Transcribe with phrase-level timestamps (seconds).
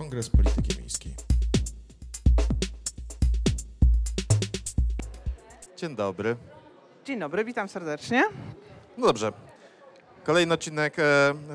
[0.00, 1.14] Kongres Polityki Miejskiej.
[5.76, 6.36] Dzień dobry.
[7.04, 8.22] Dzień dobry, witam serdecznie.
[8.98, 9.32] No dobrze.
[10.24, 11.02] Kolejny odcinek e,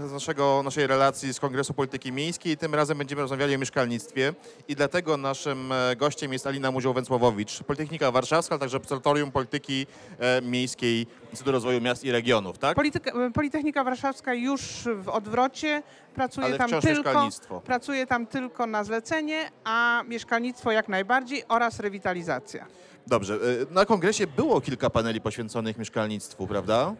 [0.07, 2.57] z naszego, naszej relacji z Kongresu Polityki Miejskiej.
[2.57, 4.33] Tym razem będziemy rozmawiali o mieszkalnictwie
[4.67, 9.87] i dlatego naszym e, gościem jest Alina Muzioł-Węcławowicz, Politechnika Warszawska, ale także Obserwatorium Polityki
[10.19, 12.75] e, Miejskiej Instytutu Rozwoju Miast i Regionów, tak?
[12.75, 14.61] Polityka, Politechnika Warszawska już
[14.95, 15.83] w odwrocie
[16.15, 17.29] pracuje Ale tam tylko
[17.65, 22.65] pracuje tam tylko na zlecenie, a mieszkalnictwo jak najbardziej oraz rewitalizacja.
[23.07, 23.39] Dobrze.
[23.71, 26.93] Na kongresie było kilka paneli poświęconych mieszkalnictwu, prawda?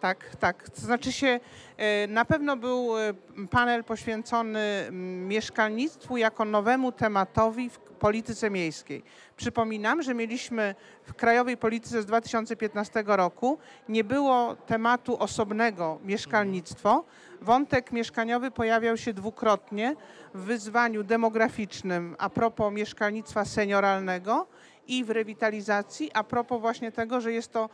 [0.00, 0.70] Tak, tak.
[0.70, 1.40] To znaczy się,
[1.76, 3.14] e, na pewno był e,
[3.50, 4.88] panel poświęcony
[5.28, 9.02] mieszkalnictwu jako nowemu tematowi w polityce miejskiej.
[9.36, 17.04] Przypominam, że mieliśmy w krajowej polityce z 2015 roku nie było tematu osobnego mieszkalnictwo.
[17.40, 19.96] Wątek mieszkaniowy pojawiał się dwukrotnie
[20.34, 24.46] w wyzwaniu demograficznym a propos mieszkalnictwa senioralnego
[24.88, 27.68] i w rewitalizacji a propos właśnie tego, że jest to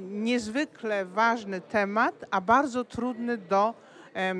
[0.00, 3.74] niezwykle ważny temat, a bardzo trudny do
[4.14, 4.34] e,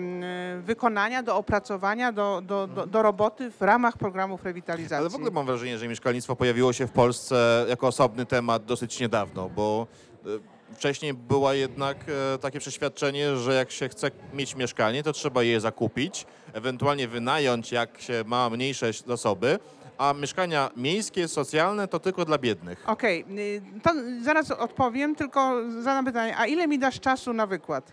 [0.60, 4.96] wykonania, do opracowania, do, do, do, do roboty w ramach programów rewitalizacji.
[4.96, 9.00] Ale w ogóle mam wrażenie, że mieszkalnictwo pojawiło się w Polsce jako osobny temat dosyć
[9.00, 9.86] niedawno, bo
[10.26, 10.28] e,
[10.74, 11.96] wcześniej było jednak
[12.34, 17.72] e, takie przeświadczenie, że jak się chce mieć mieszkanie, to trzeba je zakupić, ewentualnie wynająć,
[17.72, 19.58] jak się ma mniejsze zasoby,
[19.98, 22.84] a mieszkania miejskie, socjalne to tylko dla biednych.
[22.86, 23.90] Okej, y, to
[24.22, 27.92] zaraz odpowiem, tylko zadam pytanie, a ile mi dasz czasu na wykład?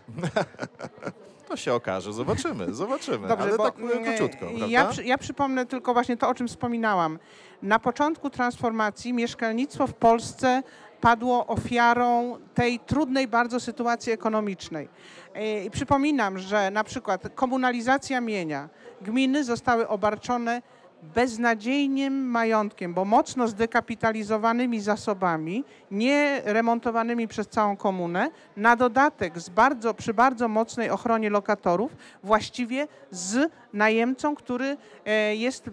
[1.50, 4.66] To się okaże, zobaczymy, zobaczymy, Dobrze, ale bo tak e, mm, króciutko, prawda?
[4.66, 7.18] ja, przy, ja przypomnę tylko właśnie to, o czym wspominałam.
[7.62, 10.62] Na początku transformacji mieszkalnictwo w Polsce
[11.00, 14.88] padło ofiarą tej trudnej bardzo sytuacji ekonomicznej.
[15.34, 18.68] E, I przypominam, że na przykład komunalizacja mienia,
[19.02, 20.62] gminy zostały obarczone
[21.02, 29.94] beznadziejnym majątkiem, bo mocno zdekapitalizowanymi zasobami, nie remontowanymi przez całą komunę, na dodatek z bardzo,
[29.94, 35.70] przy bardzo mocnej ochronie lokatorów, właściwie z najemcą, który e, jest,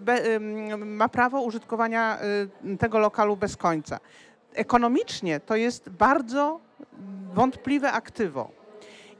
[0.78, 2.18] ma prawo użytkowania
[2.72, 4.00] e, tego lokalu bez końca.
[4.54, 6.60] Ekonomicznie to jest bardzo
[7.34, 8.57] wątpliwe aktywo.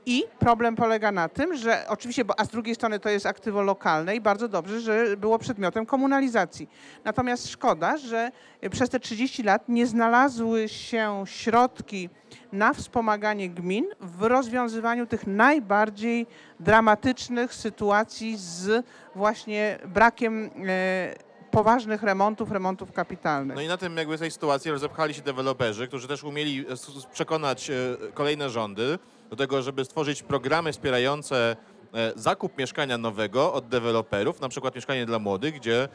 [0.05, 3.61] I problem polega na tym, że oczywiście, bo, a z drugiej strony to jest aktywo
[3.61, 6.69] lokalne i bardzo dobrze, że było przedmiotem komunalizacji.
[7.03, 8.31] Natomiast szkoda, że
[8.71, 12.09] przez te 30 lat nie znalazły się środki
[12.51, 16.27] na wspomaganie gmin w rozwiązywaniu tych najbardziej
[16.59, 23.55] dramatycznych sytuacji z właśnie brakiem e, poważnych remontów, remontów kapitalnych.
[23.55, 27.69] No i na tym jakby tej sytuacji rozepchali się deweloperzy, którzy też umieli e, przekonać
[27.69, 27.73] e,
[28.13, 28.99] kolejne rządy
[29.29, 31.55] do tego, żeby stworzyć programy wspierające
[31.93, 35.87] e, zakup mieszkania nowego od deweloperów, na przykład mieszkanie dla młodych, gdzie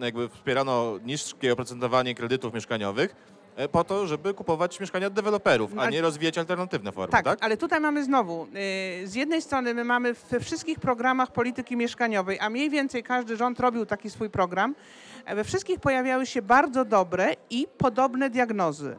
[0.00, 3.33] jakby wspierano niskie oprocentowanie kredytów mieszkaniowych
[3.72, 7.38] po to, żeby kupować mieszkania od deweloperów, a nie rozwijać alternatywne formy, Tak, tak?
[7.42, 8.46] ale tutaj mamy znowu,
[9.02, 13.36] y, z jednej strony my mamy we wszystkich programach polityki mieszkaniowej, a mniej więcej każdy
[13.36, 14.74] rząd robił taki swój program,
[15.24, 18.96] e, we wszystkich pojawiały się bardzo dobre i podobne diagnozy,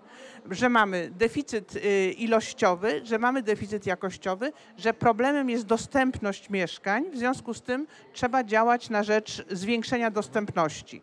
[0.51, 7.17] że mamy deficyt y, ilościowy, że mamy deficyt jakościowy, że problemem jest dostępność mieszkań, w
[7.17, 11.01] związku z tym trzeba działać na rzecz zwiększenia dostępności.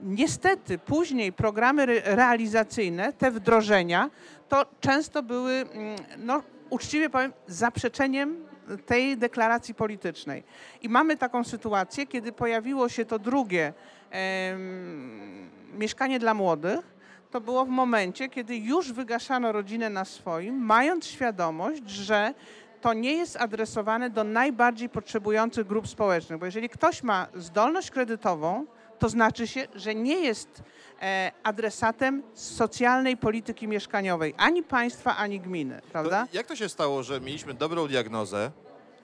[0.00, 4.10] Niestety później programy re- realizacyjne, te wdrożenia,
[4.48, 8.44] to często były, mm, no uczciwie powiem, zaprzeczeniem
[8.86, 10.44] tej deklaracji politycznej.
[10.82, 13.72] I mamy taką sytuację, kiedy pojawiło się to drugie
[14.10, 16.96] em, mieszkanie dla młodych,
[17.30, 22.34] to było w momencie, kiedy już wygaszano rodzinę na swoim, mając świadomość, że
[22.80, 28.66] to nie jest adresowane do najbardziej potrzebujących grup społecznych, bo jeżeli ktoś ma zdolność kredytową,
[28.98, 30.62] to znaczy się, że nie jest
[31.02, 36.26] e, adresatem socjalnej polityki mieszkaniowej, ani państwa, ani gminy, prawda?
[36.30, 38.50] To jak to się stało, że mieliśmy dobrą diagnozę,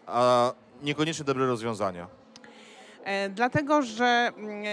[0.06, 0.52] a
[0.82, 2.22] niekoniecznie dobre rozwiązania?
[3.04, 4.64] E, dlatego, że mm,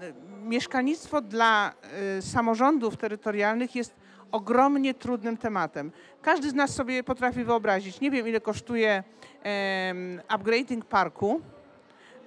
[0.00, 0.12] e,
[0.42, 1.72] mieszkalnictwo dla
[2.18, 3.94] e, samorządów terytorialnych jest
[4.32, 5.92] ogromnie trudnym tematem.
[6.22, 9.02] Każdy z nas sobie potrafi wyobrazić, nie wiem ile kosztuje
[10.36, 11.40] upgrading parku,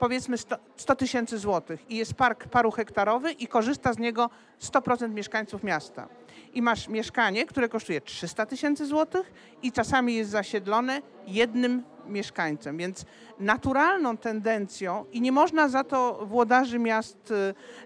[0.01, 4.29] powiedzmy 100 100 tysięcy złotych i jest park paru hektarowy i korzysta z niego
[4.61, 6.07] 100% mieszkańców miasta.
[6.53, 9.31] I masz mieszkanie, które kosztuje 300 tysięcy złotych
[9.63, 12.77] i czasami jest zasiedlone jednym mieszkańcem.
[12.77, 13.05] Więc
[13.39, 17.33] naturalną tendencją, i nie można za to włodarzy miast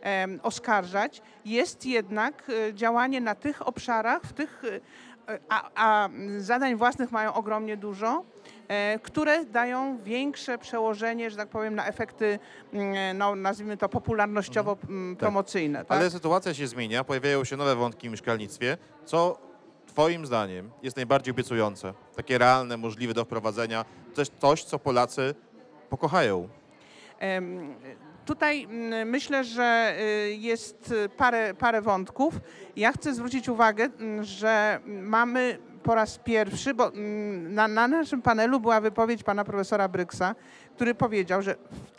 [0.02, 4.82] em, oskarżać, jest jednak y, działanie na tych obszarach, w tych y,
[5.50, 8.35] a, a zadań własnych mają ogromnie dużo, e,
[9.04, 12.40] które dają większe przełożenie, że tak powiem, na efekty,
[12.74, 15.86] mm, no, nazwijmy to popularnościowo-promocyjne.
[15.86, 15.98] Tak.
[15.98, 18.78] Ale sytuacja się zmienia, pojawiają się nowe wątki w mieszkalnictwie.
[19.06, 19.38] Co
[19.88, 21.94] Twoim zdaniem jest najbardziej obiecujące?
[22.16, 23.86] Takie realne, możliwe do wprowadzenia?
[24.16, 25.36] Też coś, co Polacy
[25.90, 26.50] pokochają.
[28.26, 32.34] Tutaj mm, myślę, że y, jest parę, parę wątków.
[32.76, 38.22] Ja chcę zwrócić uwagę, mm, że mamy po raz pierwszy, bo mm, na, na naszym
[38.22, 40.36] panelu była wypowiedź pana profesora Bryksa,
[40.76, 41.56] który powiedział, że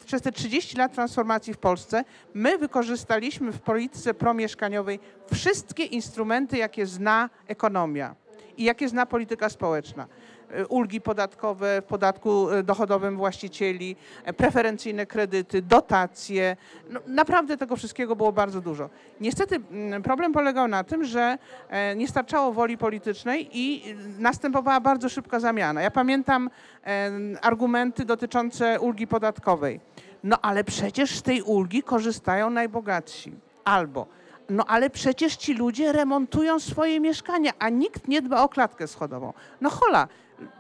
[0.07, 5.01] przez te 30 lat transformacji w Polsce my wykorzystaliśmy w polityce promieszkaniowej
[5.35, 8.15] wszystkie instrumenty, jakie zna ekonomia
[8.57, 10.07] i jakie zna polityka społeczna.
[10.55, 16.57] Y, Ulgi podatkowe w podatku y, dochodowym właścicieli, e, preferencyjne kredyty, dotacje.
[16.91, 18.91] No, naprawdę tego wszystkiego było bardzo dużo.
[19.21, 21.39] Niestety mm, problem polegał na tym, że
[21.69, 25.83] e, nie starczało woli politycznej i następowała bardzo szybka zamiana.
[25.83, 26.51] Ja pamiętam
[26.87, 27.11] e,
[27.43, 29.81] argumenty dotyczące ulgi podatkowej.
[30.25, 33.33] No ale przecież z tej ulgi korzystają najbogatsi.
[33.65, 34.07] Albo
[34.51, 39.33] no ale przecież ci ludzie remontują swoje mieszkania, a nikt nie dba o klatkę schodową.
[39.61, 40.09] No hola,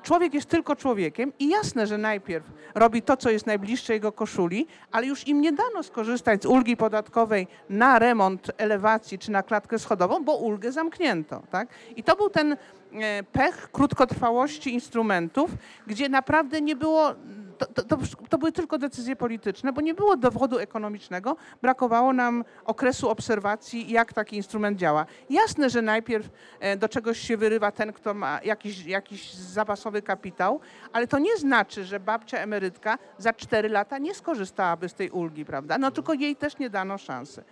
[0.02, 2.44] człowiek jest tylko człowiekiem i jasne, że najpierw
[2.74, 6.76] robi to, co jest najbliższe jego koszuli, ale już im nie dano skorzystać z ulgi
[6.76, 11.42] podatkowej na remont elewacji czy na klatkę schodową, bo ulgę zamknięto.
[11.50, 11.68] Tak?
[11.96, 15.50] I to był ten e, pech krótkotrwałości instrumentów,
[15.86, 17.14] gdzie naprawdę nie było
[17.58, 17.98] to, to,
[18.28, 24.12] to, były tylko decyzje polityczne, bo nie było dowodu ekonomicznego, brakowało nam okresu obserwacji, jak
[24.12, 25.06] taki instrument działa.
[25.30, 26.28] Jasne, że najpierw
[26.60, 30.60] e, do czegoś się wyrywa ten, kto ma jakiś, jakiś zapasowy kapitał,
[30.92, 35.44] ale to nie znaczy, że babcia emerytka za 4 lata nie skorzystałaby z tej ulgi,
[35.44, 35.78] prawda?
[35.78, 37.44] No tylko jej też nie dano szansy.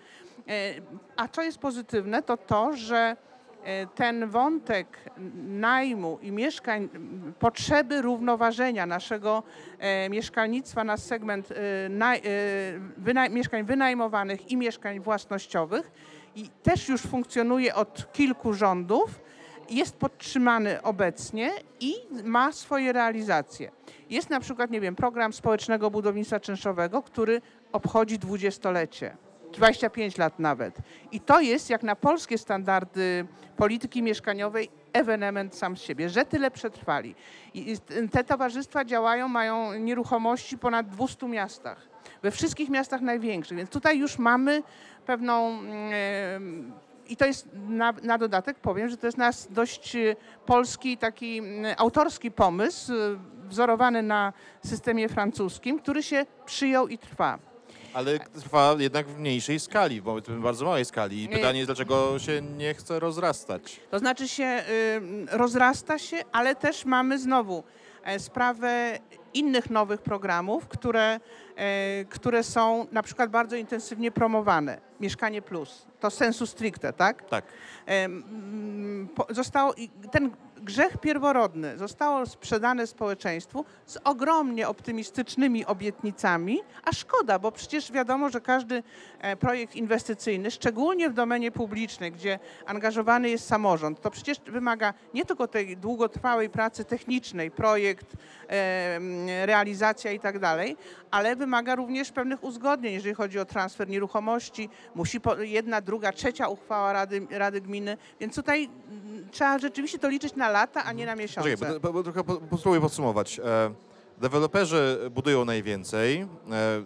[0.49, 0.75] E,
[1.17, 3.17] A co jest pozytywne, to to, że
[3.94, 5.11] ten wątek
[5.49, 6.88] najmu i mieszkań,
[7.38, 9.43] potrzeby równoważenia naszego
[9.78, 11.55] e, mieszkalnictwa na segment e,
[13.16, 15.90] e, mieszkań wynajmowanych i mieszkań własnościowych
[16.37, 19.20] i też już funkcjonuje od kilku rządów,
[19.70, 21.50] jest podtrzymany obecnie
[21.81, 21.94] i
[22.25, 23.70] ma swoje realizacje.
[24.11, 27.40] Jest na przykład, nie wiem, program społecznego budownictwa czynszowego, który
[27.72, 29.16] obchodzi dwudziestolecie.
[29.56, 30.79] 25 lat nawet.
[31.12, 36.51] I to jest, jak na polskie standardy polityki mieszkaniowej, ewenement sam z siebie, że tyle
[36.51, 37.15] przetrwali.
[37.55, 37.77] I
[38.12, 41.89] te towarzystwa działają, mają nieruchomości ponad 200 miastach,
[42.23, 44.62] we wszystkich miastach największych, więc tutaj już mamy
[45.06, 45.49] pewną.
[45.49, 46.73] mm,
[47.09, 50.17] I to jest na, na dodatek, powiem, że to jest nasz dość e,
[50.47, 52.97] polski, taki mm, autorski pomysł, e,
[53.49, 54.33] wzorowany na
[54.65, 57.54] systemie francuskim, który się przyjął i trwa.
[57.94, 61.25] Ale trwa jednak w mniejszej skali, bo w bardzo małej skali.
[61.25, 61.37] I Nie.
[61.37, 63.81] pytanie jest, dlaczego się nie chce rozrastać?
[63.91, 64.44] To znaczy się
[65.32, 67.64] y, rozrasta się, ale też mamy znowu
[68.05, 68.99] e, sprawę
[69.35, 71.20] innych nowych programów, które,
[71.56, 74.81] e, które są na przykład bardzo intensywnie promowane.
[75.00, 77.29] Mieszkanie Plus, to sensu stricte, tak?
[77.29, 77.44] Tak.
[79.14, 80.31] Po- Zostało, i ten
[80.64, 88.40] grzech pierworodny zostało sprzedane społeczeństwu z ogromnie optymistycznymi obietnicami, a szkoda, bo przecież wiadomo, że
[88.40, 88.82] każdy
[89.20, 95.25] e, projekt inwestycyjny, szczególnie w domenie publicznej, gdzie angażowany jest samorząd, to przecież wymaga nie
[95.25, 98.06] tylko tej długotrwałej pracy technicznej, projekt,
[98.49, 100.76] em, realizacja i tak dalej,
[101.11, 104.68] ale wymaga również pewnych uzgodnień, jeżeli chodzi o transfer nieruchomości.
[104.94, 110.37] Musi jedna, druga, trzecia uchwała Rady, Rady Gminy, więc tutaj mm, trzeba rzeczywiście to liczyć
[110.37, 111.56] na lata, a nie na miesiące.
[111.56, 113.38] Czekaj, bo, bo, trochę po, spróbuję podsumować.
[113.44, 113.70] E,
[114.18, 116.20] deweloperzy budują najwięcej.
[116.20, 116.26] E,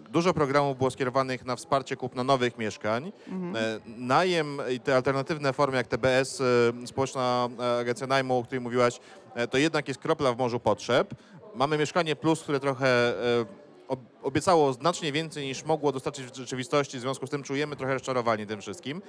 [0.09, 3.07] dużo programów było skierowanych na wsparcie kupna nowych mieszkań.
[3.07, 8.61] E, najem i te alternatywne formy jak TBS, e, Społeczna e, Agencja Najmu, o której
[8.61, 8.99] mówiłaś,
[9.35, 11.13] e, to jednak jest kropla w morzu potrzeb.
[11.55, 13.45] Mamy Mieszkanie Plus, które trochę e,
[13.87, 16.97] ob- obiecało znacznie więcej niż mogło dostarczyć w rzeczywistości.
[16.97, 19.01] W związku z tym czujemy trochę rozczarowanie tym wszystkim.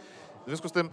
[0.45, 0.91] W związku z tym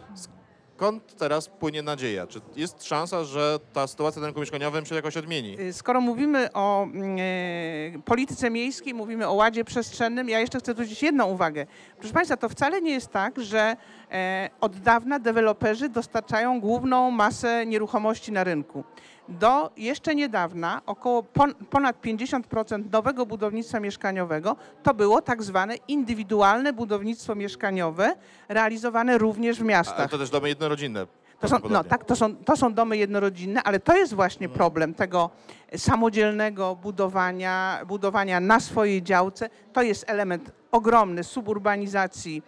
[0.77, 2.27] skąd teraz płynie nadzieja?
[2.27, 5.59] Czy jest szansa, że ta sytuacja na rynku mieszkaniowym się jakoś odmieni?
[5.59, 10.73] Y, Skoro mówimy o mm, e, polityce miejskiej, mówimy o ładzie przestrzennym, ja jeszcze chcę
[10.73, 11.65] zwrócić jedną uwagę.
[11.99, 13.75] Proszę Państwa, to wcale nie jest tak, że
[14.11, 18.83] e, od dawna deweloperzy dostarczają główną masę nieruchomości na rynku.
[19.29, 26.73] Do jeszcze niedawna około pon, ponad 50% nowego budownictwa mieszkaniowego to było tak zwane indywidualne
[26.73, 28.15] budownictwo mieszkaniowe,
[28.49, 30.09] realizowane również w miastach.
[30.11, 31.07] to też domy jednorodzinne.
[31.39, 34.93] To są, no, tak, to, są, to są domy jednorodzinne, ale to jest właśnie problem
[34.93, 35.29] tego
[35.75, 39.49] samodzielnego budowania, budowania na swojej działce.
[39.73, 42.43] To jest element ogromny suburbanizacji,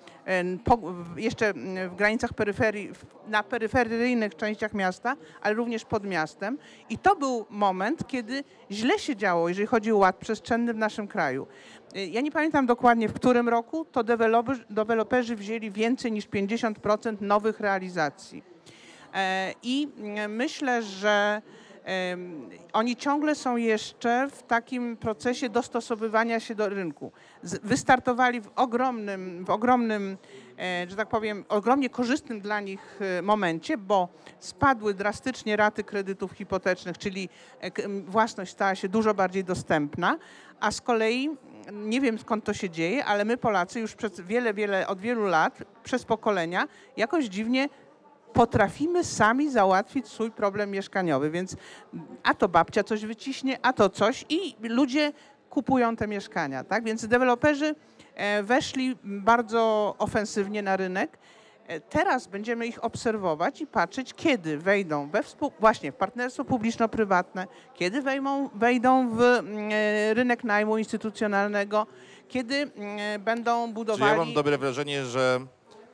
[1.16, 1.54] jeszcze
[1.90, 2.92] w granicach peryferii,
[3.28, 6.58] na peryferyjnych częściach miasta, ale również pod miastem.
[6.90, 11.08] I to był moment, kiedy źle się działo, jeżeli chodzi o ład przestrzenny w naszym
[11.08, 11.48] kraju.
[11.96, 14.04] Y, Ja nie pamiętam dokładnie w którym roku, to
[14.70, 18.44] deweloperzy wzięli więcej niż 50% nowych realizacji.
[19.14, 21.42] E, I mm, myślę, że
[22.74, 27.12] oni ciągle są jeszcze w takim procesie dostosowywania się do rynku.
[27.44, 30.18] Wystartowali w ogromnym, w ogromnym,
[30.60, 36.32] e, że tak powiem, ogromnie korzystnym dla nich e, momencie, bo spadły drastycznie raty kredytów
[36.32, 37.30] hipotecznych, czyli
[38.06, 40.18] własność stała się dużo bardziej dostępna,
[40.60, 41.30] a z kolei
[41.72, 45.26] nie wiem skąd to się dzieje, ale my Polacy już przez wiele, wiele, od wielu
[45.26, 47.70] lat, przez pokolenia, jakoś dziwnie
[48.34, 51.56] potrafimy sami załatwić swój problem mieszkaniowy, więc
[52.24, 55.14] a to babcia coś wyciśnie, a to coś i ludzie
[55.50, 56.84] kupują te mieszkania, tak?
[56.84, 57.76] Więc deweloperzy
[58.16, 61.18] e, weszli bardzo ofensywnie na rynek.
[61.68, 67.48] E, Teraz będziemy ich obserwować i patrzeć, kiedy wejdą we współ, właśnie w partnerstwo publiczno-prywatne,
[67.74, 71.88] kiedy wejmą, wejdą w mm, e, rynek najmu instytucjonalnego,
[72.28, 74.12] kiedy mm, będą Czy budowali...
[74.12, 75.40] ja mam dobre wrażenie, że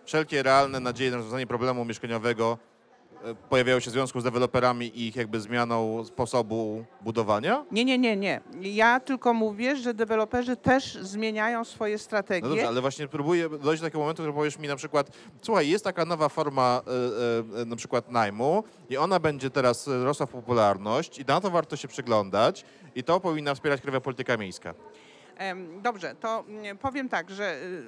[0.05, 2.57] wszelkie realne nadzieje na rozwiązanie problemu mieszkaniowego
[3.23, 7.65] e, pojawiają się w związku z deweloperami i ich jakby zmianą sposobu budowania?
[7.71, 8.41] Nie, nie, nie, nie.
[8.61, 12.49] Ja tylko mówię, że deweloperzy też zmieniają swoje No strategie.
[12.49, 15.09] dobrze, ale właśnie próbuję dojść do takiego momentu, że powiesz mi na przykład,
[15.41, 16.81] słuchaj, jest taka nowa forma
[17.57, 21.49] e, e, na przykład najmu i ona będzie teraz rosła w popularność i na to
[21.51, 24.73] warto się przyglądać i to powinna wspierać krajowa polityka miejska.
[25.81, 27.83] Dobrze, to mm, powiem tak, że y,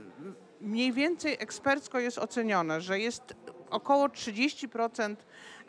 [0.62, 3.36] mniej więcej ekspercko jest ocenione, że jest
[3.70, 5.16] około 30%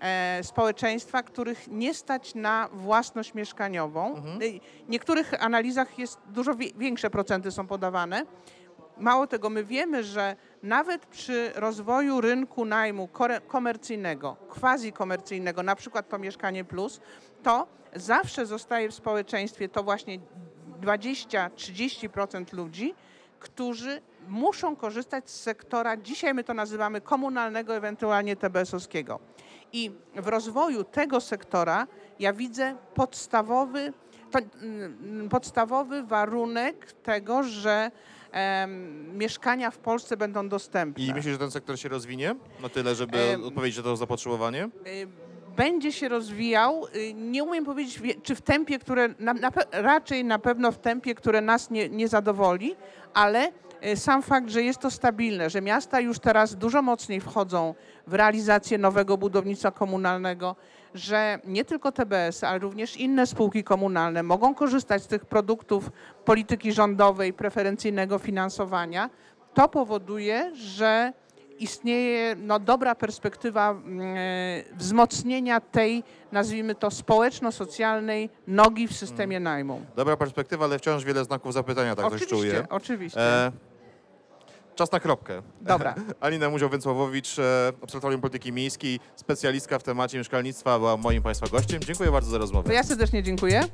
[0.00, 4.16] e, społeczeństwa, których nie stać na własność mieszkaniową.
[4.42, 8.22] Y, W niektórych analizach jest dużo większe procenty są podawane.
[8.98, 13.08] Mało tego, my wiemy, że nawet przy rozwoju rynku najmu
[13.48, 17.00] komercyjnego, quasi-komercyjnego, na przykład to Mieszkanie Plus,
[17.42, 20.18] to zawsze zostaje w społeczeństwie to właśnie
[20.80, 22.94] 20-30% ludzi,
[23.40, 29.18] którzy muszą korzystać z sektora, dzisiaj my to nazywamy komunalnego, ewentualnie TBS-owskiego.
[29.72, 31.86] I w rozwoju tego sektora
[32.18, 33.92] ja widzę podstawowy,
[34.30, 37.90] to, mm, podstawowy warunek tego, że
[38.32, 41.04] em, mieszkania w Polsce będą dostępne.
[41.04, 44.68] I myślisz, że ten sektor się rozwinie na tyle, żeby Em, odpowiedzieć na to zapotrzebowanie?
[45.58, 46.86] Będzie się rozwijał.
[46.96, 50.78] Y, Nie umiem powiedzieć, wie- czy w tempie, które na, na, raczej na pewno w
[50.78, 52.76] tempie, które nas nie, nie zadowoli,
[53.14, 53.48] ale
[53.86, 57.74] y, sam fakt, że jest to stabilne, że miasta już teraz dużo mocniej wchodzą
[58.06, 60.56] w realizację nowego budownictwa komunalnego,
[60.94, 65.90] że nie tylko TBS, ale również inne spółki komunalne mogą korzystać z tych produktów
[66.24, 69.10] polityki rządowej, preferencyjnego finansowania,
[69.54, 71.12] to powoduje, że
[71.58, 79.82] istnieje no, dobra perspektywa mm, e, wzmocnienia tej, nazwijmy to, społeczno-socjalnej nogi w systemie najmu.
[79.96, 82.66] Dobra perspektywa, ale wciąż wiele znaków zapytania, tak coś oczywiście, czuję.
[82.70, 83.20] oczywiście.
[83.20, 83.52] E,
[84.74, 85.42] czas na kropkę.
[85.60, 85.94] Dobra.
[86.20, 91.80] Alina Muzioł-Węcławowicz, e, Obserwatorium Polityki Miejskiej, specjalistka w temacie mieszkalnictwa, była moim Państwa gościem.
[91.80, 92.68] Dziękuję bardzo za rozmowę.
[92.68, 93.64] To ja serdecznie dziękuję.